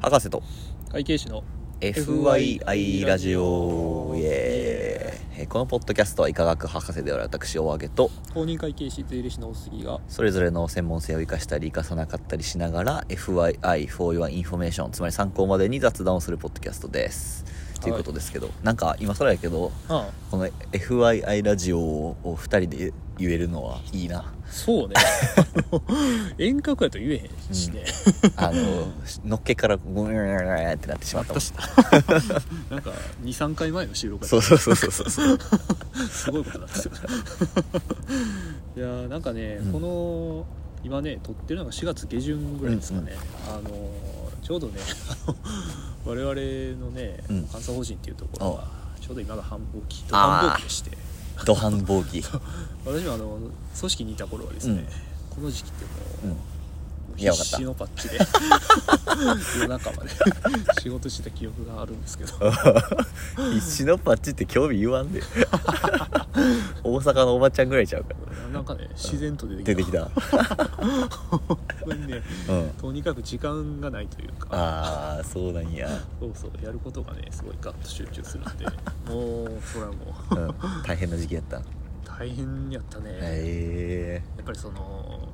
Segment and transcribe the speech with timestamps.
[0.00, 0.42] 博士と。
[0.90, 1.44] 会計士の
[1.80, 4.14] FYI ラジオ。
[4.16, 4.30] イエーイ。
[4.30, 8.10] えーこのポッドキャストは医科学博士である私おあげと。
[8.34, 17.46] 公認会計士税理士の大杉がそれぞれの専門性を生かしたり生かさなかったりしながら FYI for your information つまり参考までに雑談をするポッドキャストです
[17.80, 24.32] ということですけど、なんか今更やけどあこの FYI ラジオを2人で言えるのはいいな。
[24.50, 24.94] そうね。
[26.38, 27.84] 遠隔やと言えへんしね、
[28.36, 28.88] あの
[29.24, 31.40] のっけからゴーンってなってしまったも
[32.70, 32.90] なんか
[33.22, 35.38] 23回前の収録やそうそうそうそうそうそう。
[36.10, 36.92] すごいことなんですよ
[38.76, 39.72] いやーなんかね、うん。
[39.72, 40.46] この
[40.82, 43.12] 今ね撮ってるのが4月下旬ぐらいですかね、
[43.46, 43.70] あの
[44.42, 44.80] ちょうどね
[46.04, 46.34] 我々
[46.84, 47.48] のねうん。
[47.48, 48.64] 監査法人っていうところが
[49.00, 50.90] ちょうど今が繁忙期と繁忙期でして。
[51.44, 52.22] 土繁忙期。
[52.84, 53.38] 私もあの
[53.78, 54.86] 組織にいた頃はですね、
[55.30, 55.36] うん。
[55.36, 55.90] この時期っても
[56.24, 56.30] う、うん。
[56.30, 56.38] もう
[57.20, 57.60] いやわかった。
[57.60, 58.18] のパッチで。
[59.60, 60.10] 夜中まで。
[60.80, 62.32] 仕事してた記憶があるんですけど。
[63.52, 65.22] 必死のパッチって興味言わんで。
[66.82, 68.14] 大阪のおばちゃんぐらいちゃうか。
[68.30, 69.74] らなんかね自然と出てきた。
[69.74, 70.04] 出てきた。
[70.78, 72.70] 本当にねうん。
[72.80, 74.48] とにかく時間がないというか。
[74.50, 78.64] ああそうなんや、そうそうやることがねすごいガッと集中するんで。
[79.06, 80.34] もうそれはもう。
[80.36, 81.60] うん、大変な時期やった。
[82.20, 85.26] 大変やったね、へやっぱりその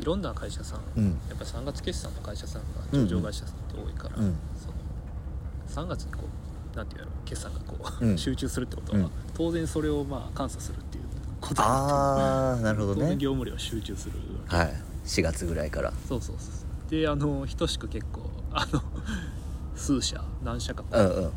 [0.00, 1.06] いろんな会社さん、うん。
[1.28, 4.36] やっぱり3月決算の会社さんが上場会社さんって多いから、うん。
[4.56, 6.20] その3月にこ
[6.74, 8.18] うなんていうの決算がこう、うん。
[8.18, 9.10] 集中するってことは、うん。
[9.34, 11.04] 当然それをまあ監査するっていう
[11.40, 14.74] ことになああなるほど当然ね業務量集中するはい。
[15.04, 15.92] 4月ぐらいから。
[16.08, 16.50] そうそうそ
[16.88, 18.82] うであの等しく結構あの
[19.74, 21.30] 数社何社かこうんうん。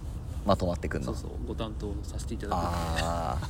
[0.46, 1.08] まとまってくんの。
[1.08, 3.50] そうそうご担当させていただああ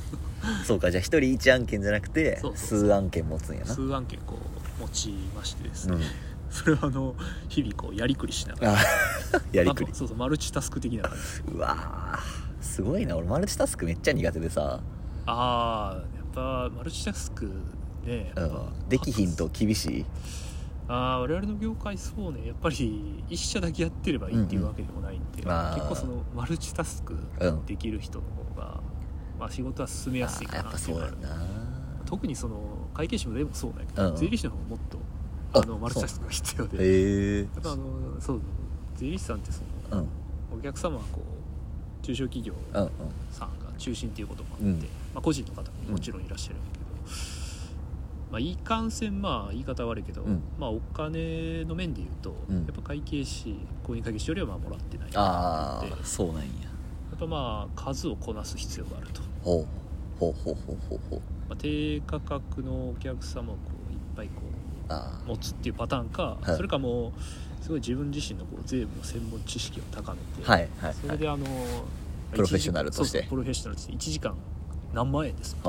[0.66, 3.66] そうかじゃあ1人1案件じゃなくて数案件持つんやな。
[3.66, 6.02] く数案件こう持ちましてですね、うん。
[6.50, 7.14] それはあの
[7.48, 8.78] 日々こうやりくりしながら。
[9.52, 9.90] やりくり。
[9.92, 12.62] あそうそうマルチタスク的な感じうわー。
[12.62, 13.16] すごいな。
[13.16, 14.80] 俺マルチタスクめっちゃ苦手でさ、
[15.26, 17.50] ああやっぱマルチタスク
[18.04, 18.88] ねうん。
[18.88, 20.06] できひんと厳しい？
[20.88, 22.48] ああ我々の業界そうね。
[22.48, 27.64] やっぱり一社だけやってればいいっていうわけでもないんで、まあ結構そのマルチタスクうん。
[27.64, 28.24] できる人の
[28.54, 28.80] 方が、
[29.38, 31.16] まあ、仕事は進めやすいかなっていうのがある。
[31.20, 31.79] そうやな
[32.10, 32.58] 特にその
[32.92, 34.16] 会計士もでもそうだけど、うん。
[34.16, 34.98] 税理士の方がもっと
[35.52, 36.78] ああのマルチタスクが必要で。
[36.78, 37.84] へえやっぱあの
[38.20, 38.40] そう
[38.96, 39.60] 税理士さんってそ
[39.94, 40.08] の、うん。
[40.58, 42.52] お客様はこう中小企業
[43.30, 44.78] さんが中心っていうこともあって、うん。
[44.80, 46.56] まあ、個人の方ももちろんいらっしゃる。
[46.56, 46.58] ん。
[46.58, 46.84] だけど、
[48.32, 50.42] まあ、いかんせんまあ言い方悪いけど、うん。
[50.58, 52.56] まあ、お金の面で言うと、うん。
[52.56, 53.54] やっぱ会計士
[53.84, 56.46] 公認会計士よりはまあもらってないああそうなんや
[57.14, 59.66] っぱまあ数をこなす必要があると、ほう。
[60.18, 64.42] ほうほうほうほうほうまあ、低価格のお客様をこういっぱいこ
[64.88, 66.56] あう持つっていうパターンか、はい。
[66.56, 70.94] それかもうすごい自分自身のこう税務の専門知識を高めて、あはいはいはい。
[70.94, 71.44] それであの、
[72.30, 73.26] プロフェッショナルとして。
[73.28, 74.36] プロフェッショナルとして1時間
[74.94, 75.68] 何万円ですあ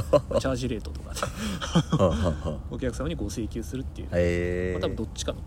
[0.40, 1.20] チャージレートとかで
[2.70, 5.44] お客様にご請求するっていう、へえまあ、多分どっちかのこ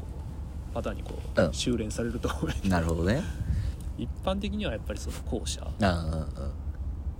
[0.71, 3.23] うパターンにこう、うん修練されると思うなるほどね。
[3.97, 5.61] 一般的にはやっぱりその後者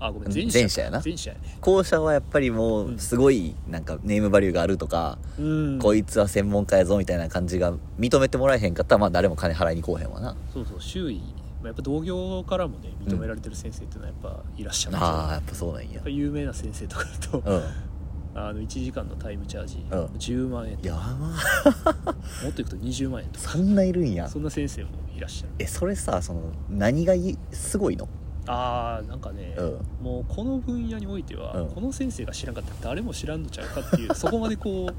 [0.03, 1.01] あごめうんん前者やな。
[1.03, 1.57] 前者やね。
[1.61, 5.79] 後者はやっぱりもうんうすごいなんかネームバリューがあるとか、うん。
[5.79, 10.35] こいつは専門家やぞみたいな感じが認めてもらえへんかったらまあ誰も金払いに来おへんわな。
[10.53, 11.21] そうそう周囲
[11.61, 16.01] まあやっぱ同業からもね認められてる先生っていうのはやっぱいらっしゃるんですよ、ああやっぱそうなんや。
[16.05, 17.63] 有名な先生とかだと、うん。
[18.33, 20.05] あの1時間のタイムチャージ、うん。
[20.05, 22.13] 10万円とやかば。
[22.13, 23.49] もっといくと20万円とか。
[23.49, 24.27] そんないるんや。
[24.27, 25.49] そんな先生もいらっしゃる。
[25.59, 28.07] えそれさその何がいすごいの？
[28.47, 29.79] あーなんかね、うん。
[30.01, 31.69] もうこの分野においては、うん。
[31.69, 34.93] この先生が知らんかったら誰も知らんのちゃうかっていう そこまでこう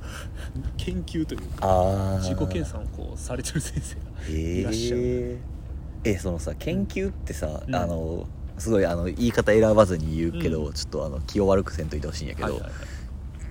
[0.77, 5.03] 研究というかああ自己研鑽をこうされてる先生がへいらっしゃる。
[5.03, 7.75] ええそのさ研究ってさ、うん。
[7.75, 8.27] あの
[8.59, 10.73] すごいあの言い方選ばずに言うけど、うん。
[10.73, 12.73] ちょっとあの気を悪くせんといてほしいんやけど、はいはいはい。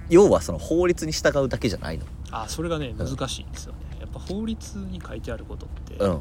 [0.10, 2.06] 要はその法律に従うだけじゃないの？
[2.32, 2.98] あそれがねん。
[2.98, 3.80] 難しいんですよね。
[4.00, 6.20] やっぱ法律に書いてあることって、うん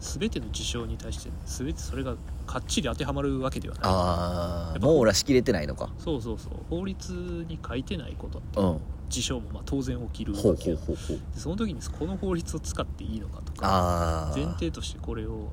[0.00, 2.16] 全ての事象に対して全てそれが
[2.46, 3.84] かっちり当てはまるわけではない。
[3.84, 5.90] ああ網羅しきれてないのか。
[5.98, 6.52] そうそうそう。
[6.68, 7.12] 法律
[7.48, 8.38] に書いてないこと。
[8.38, 8.80] ってうん。
[9.10, 10.78] 事象もまあ当然起きるわけう
[11.34, 15.48] その時にこの法律を使っていいのかとか前提としてこれを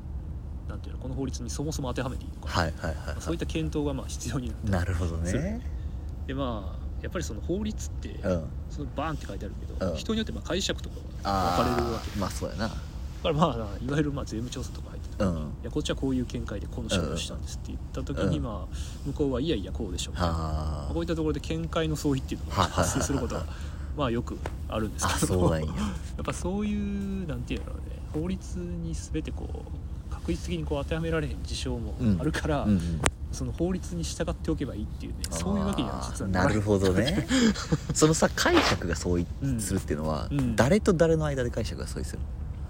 [0.70, 5.60] なんていうのこの法律にそもそも当てはめていいのか、はいはいはい、まあそういった検討がまあ必要になってなるほどね。
[6.28, 8.44] でまあやっぱりその法律って、うん。
[8.70, 9.98] そのバーンって書いてあるけど、うん。
[9.98, 12.12] 人によってまあ解釈とかあが分かれるわけ。
[12.16, 12.72] あまあそうやな
[13.24, 15.26] だからまあいわゆるまあ税務調査とか入ってた。
[15.26, 15.48] 時に、うん。
[15.48, 18.44] いやこっちはこういう見解でこの処理をしたんですって言った時に、うん。
[18.44, 18.76] まあ
[19.06, 20.34] 向こうはいやいやこうでしょうみたいな。
[20.34, 20.94] まはあ。
[20.94, 23.46] こういったところで見解の相違っていうのが発生することは
[23.98, 24.38] まあよく
[24.70, 25.62] あるんですあけどや。
[25.62, 25.66] や
[26.22, 27.74] っぱそういうなんていうのね
[28.14, 33.02] 法律に全てこう確実的にこう当てはめられへん事象もあるから、うんうん。
[33.30, 37.28] その法律に従っておけばいいっていうねそういうわけには実はなるほどね。
[37.94, 40.56] そのさ解釈が相違うんするっていうのは、うん。
[40.56, 42.20] 誰と誰の間で解釈が相違する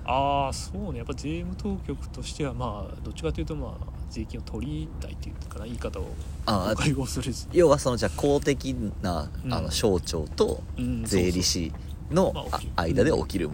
[0.07, 0.99] ああそうね。
[0.99, 6.07] やっぱ税務当局としてはまあどっちかというとまあ税金を取りたいっていうかな言い方を
[6.45, 11.73] あー誤解を恐れず要はそのじゃあ公的なうんあの省庁とうん税理士
[12.09, 12.33] の
[12.77, 13.49] 間で起きる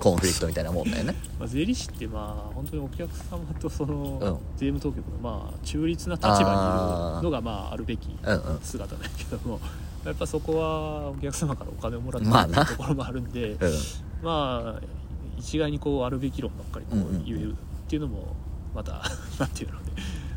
[0.00, 1.14] コンフリクトみたいなもんだよね。
[1.38, 6.42] まあ、税理士ってまあ本当にお客様とそのうん税務当局のまあ中立な立場にい
[7.18, 9.60] るのがまああるべきうんうん姿だけども
[10.06, 12.28] やっぱそこはお客様からお金をもらって
[12.60, 13.58] るところもあるんで、うん
[14.22, 15.03] まあ
[15.38, 17.56] 一概にこうあるべき論ばっかりこう言えるっ
[17.88, 18.34] ていうのも
[18.74, 19.02] また
[19.38, 19.84] なんていうのね。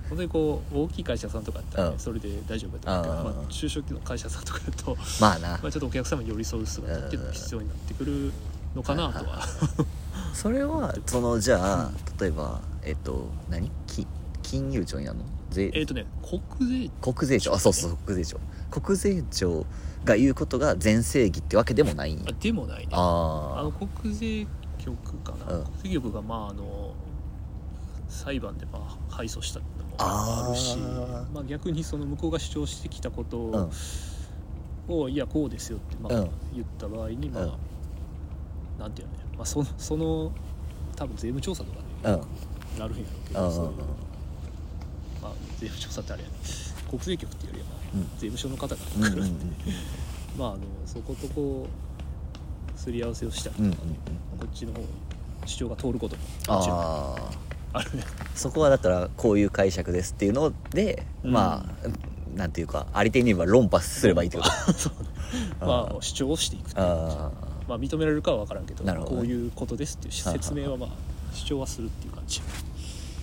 [0.09, 5.49] 本当にこう大きい会社さんとかだったらそれで大丈夫だと思うけど、うんまあ、中小規模の会社さんとかだと、まあな。
[5.61, 8.31] まあ、ちょっとお客様に寄り添う姿っていうのが必要になってくる
[8.73, 9.41] のかなとは。
[10.33, 11.91] それはそのじゃあ
[12.21, 13.69] 例えばえっと何？
[13.85, 14.07] き
[14.43, 15.25] 金融庁になるの？
[15.49, 15.71] 税。
[15.73, 16.41] えっとね国
[16.87, 17.53] 税国税庁。
[17.53, 18.39] あそうそう国税庁。
[18.71, 19.65] 国税庁
[20.05, 22.23] が言うことが全正義ってわけでもないんや。
[22.29, 22.89] あでもないね。
[22.93, 24.47] ああの国税
[24.95, 25.63] 局かな、うん。
[25.65, 26.93] 国税局がまああの
[28.09, 30.77] 裁判でまあ敗訴したのもあるし
[31.33, 33.67] まあ、逆にその向こうが主張してきたことあ
[34.91, 35.01] うん。
[35.03, 36.29] を、いやこうですよってまあうん。
[36.53, 37.51] 言った場合にまあ、うん。
[38.79, 40.31] なんていうのね、まあ、そのその
[40.95, 42.79] 多分税務調査とかでうん。
[42.79, 43.71] なるんやろうけうんど、そういう
[45.21, 46.35] まあ、税務調査ってあれやね。
[46.89, 48.03] 国税局っていうよりは、まあうん。
[48.17, 49.45] 税務署の方が来るんで、
[50.37, 51.86] まああのそことこう
[52.77, 53.49] すり合わせをした。
[53.49, 54.39] りとかね、うんうんうん。
[54.39, 54.87] こっちの方に
[55.45, 56.57] 主張が通ることも。
[56.57, 57.15] もちろんあ
[57.73, 58.03] ああるね
[58.35, 61.31] そこはだからこういう解釈ですっていうので、うん。
[61.31, 64.49] まあなんていうかありていに言えば論破すればいいってこと。
[64.73, 64.93] そう。
[65.59, 66.85] まあ主張をしていくっていう。
[66.87, 67.31] 感じあ
[67.67, 69.17] まあ認められるかは分からんけどなるほどね。
[69.17, 70.89] こういうことですっていう説明はまあ
[71.33, 72.41] 主張はするっていう感じ。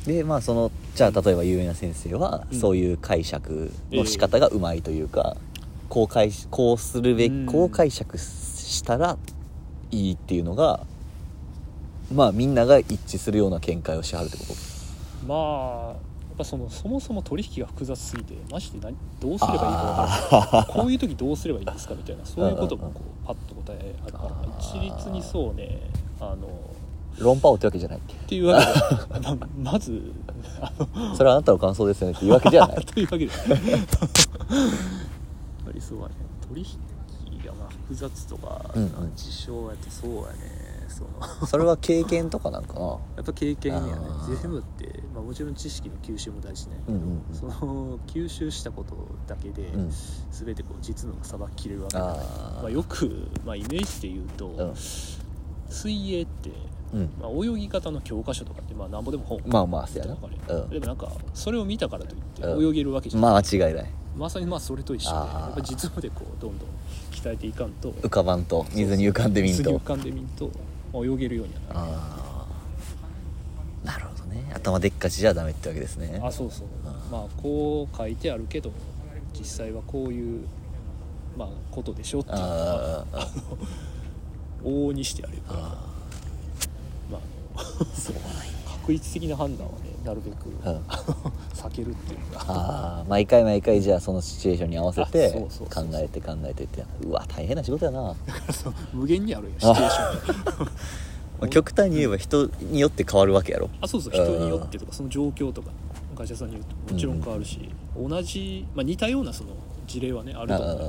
[0.05, 2.61] ーでまあそのじゃあ例えば有名な先生は、うん。
[2.61, 5.37] そういう解釈の仕方がうまいというか、
[5.89, 7.47] こう解こうするべき、うん。
[7.47, 9.17] こう解釈したら
[9.91, 10.81] いいっていうのが
[12.13, 14.55] まあみんなが一致するような見解をしはるってこと？
[15.27, 15.95] まあや
[16.37, 25.81] っぱそのそもそも取引が複雑すぎてマジで何どうすればいいか分からない こういう時どうすればいいんですかみたいなそういうこともこうパッと答えあるから一律にそうね
[26.21, 26.49] あの
[27.19, 30.13] 論破王ってわけじゃないっていうわけでままず
[30.61, 32.83] あのそれはあなたの感想ですよねっていうわけじゃない。
[32.85, 33.27] というわけで。
[33.71, 33.81] やっ
[35.65, 36.15] ぱりそうはね
[36.49, 36.67] 取引
[37.85, 41.05] 複雑とか、うんうん事象やとそうやねそ
[41.41, 41.47] の。
[41.47, 42.81] それは経験とかなんかな？
[43.17, 43.93] やっぱ経験やね。
[43.93, 44.29] あー。
[44.31, 47.35] 税務って、まあ、もちろん知識の吸収も大事ね、うんうんうん。
[47.35, 48.95] その吸収したこと
[49.27, 49.91] だけで、うん。
[50.31, 52.63] 全てこう実のがさばききれるわけじゃないあー。
[52.63, 54.75] まあ、よく、まあ、イメージで言うと、うん。
[55.69, 56.51] 水泳って、
[56.93, 57.11] うん。
[57.21, 60.17] まあ、泳ぎ方の教科書とかってまあなんぼでも本まあまあそうやな。
[60.49, 60.71] うん。
[60.71, 62.69] でもなんかそれを見たからといってうん。
[62.71, 66.69] 泳げるわけじゃない、まあ間違いないまさにまあそれと一緒でやっぱ実務でこうどんどん
[67.11, 68.65] 鍛えていかんと浮かばんと。
[68.73, 69.59] 水に浮かんでみんと。
[69.59, 70.51] 水に浮かんでみんと、
[70.93, 71.93] まあ、泳げるようにはなる。
[73.85, 74.51] なるほどね。
[74.55, 76.21] 頭でっかちじゃダメってわけですね。
[76.23, 76.67] あそうそう。
[77.11, 78.71] まあこう書いてあるけど
[79.39, 80.47] 実際はこういう
[81.37, 83.07] まあことでしょっていうのは
[84.63, 85.63] 往々にしてあるからあ
[87.11, 87.21] まあ。
[87.57, 88.17] あのーそう
[88.85, 89.73] 確率的な判断は。
[89.81, 90.83] ねなるべくうん。
[91.55, 92.45] 避けるっていうか。
[92.49, 98.15] ああ毎回毎回じゃあそのシチュエーションに合わせあてそうそうそう考えて考えてってうわ大変な仕事やな。
[98.53, 100.71] そう無限にあるよ シチュエーションま
[101.43, 103.71] あ極端に言えば人によって変わるわけやろ。
[103.81, 105.71] あそうそう人によってとかその状況とか
[106.15, 109.51] 会社さんによってもちろん変わるし、同じ、まあ、似たようなその
[109.87, 110.75] 事例はねあると思う。
[110.75, 110.89] んだけ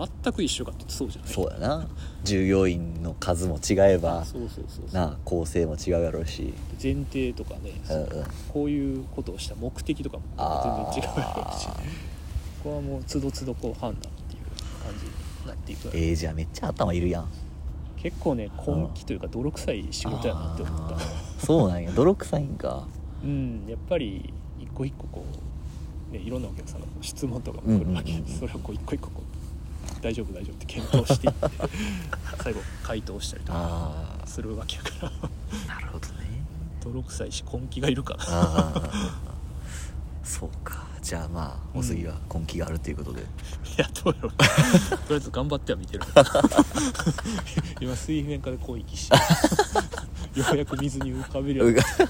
[0.00, 1.32] ど全く一緒かってそうじゃない？
[1.32, 1.86] そうやな。
[2.24, 4.94] 従業員の数も違えばそうそうそうそう。
[4.94, 6.52] な構成も違うやろうし。
[6.82, 8.26] 前提とかね、うんうん。
[8.52, 11.66] こういうことをした目的とかもあ全然違うやろうし。
[11.68, 11.80] あこ
[12.64, 14.42] こはもうつどつどこう判断っていう
[14.84, 17.28] 感じになっていくえー、じゃあめっちゃ頭いるやん。
[17.96, 20.98] 結構ね根気というか泥臭い仕事やなって思った。
[21.44, 21.90] そうなんや。
[21.92, 22.86] 泥臭いんか。
[23.22, 25.34] うんやっぱり一個一個こう、
[26.10, 28.12] ね、いろんなお客さんがこう質問とかも来るわけ。
[28.12, 28.38] で、うんうんうんうん。
[28.38, 31.48] それをこう一個一個こう大丈夫大丈夫って検討していって
[32.42, 35.12] 最後回答したりとかあするわけやから。
[35.68, 36.44] あなるほどね。
[36.82, 38.90] 泥臭いし根気がいるから。
[40.22, 40.88] そうか。
[41.02, 43.24] じゃあまあお杉は根気があるということで、い
[43.78, 44.32] やどうやろう。
[44.36, 44.44] と
[45.08, 46.04] りあえず頑張っては見てる。
[47.80, 49.16] 今水面下でこう息して
[50.38, 52.04] ようやく水に浮かべるようになった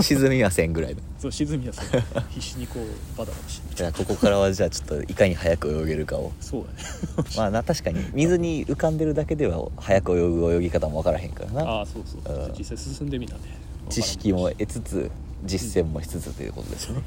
[0.04, 1.00] 沈みませんぐらいの。
[1.18, 3.74] そう沈みやすい必死にこうバタバタして。
[3.74, 6.32] じゃあここからはじゃあちょっといかに早く泳げるかを。
[6.40, 7.28] そうだね。
[7.36, 11.62] まあな確かに水に浮かんでるだけでは早く泳ぐ泳ぎ方も分からへんからな。
[11.62, 12.34] ああそうそう。
[12.34, 12.54] うん。
[12.58, 13.40] 実際進んでみたね。
[13.88, 15.10] 知識も得つつ
[15.44, 17.00] 実践もしつつということですね、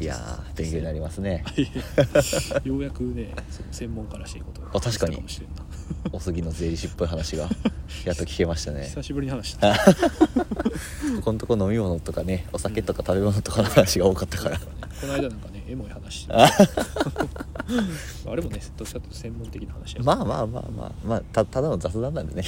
[0.00, 1.44] いやー勉強になりますね。
[2.64, 3.34] ようやくね
[3.70, 5.16] 専門家らしいことがあ確かに。
[5.16, 5.69] 話せたかもしれんな
[6.12, 7.48] お杉の税理士っぽい話が
[8.04, 8.84] やっと聞けましたね。
[8.86, 9.74] 久しぶりに話した。
[9.78, 16.44] ここのとこ飲み物とかねお酒とか食べ物とかの話が多かったから、この間なんかねエモい話してた。
[16.44, 20.92] あれもねどっちかというと専門的な話やまあまあまあまあ。
[21.04, 22.42] まあたただの雑談なんでね。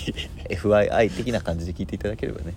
[0.51, 2.55] FYI 的な感じで聞いていただければね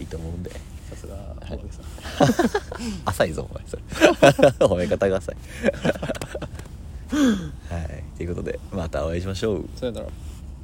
[0.00, 0.50] いいと思うんで。
[0.50, 3.02] さすが小影さん。
[3.06, 3.82] 浅いぞお前それ。
[4.66, 5.36] 褒め方が浅い
[7.10, 8.04] はい。
[8.16, 9.68] ということでまたお会いしましょう。
[9.76, 10.06] さよなら。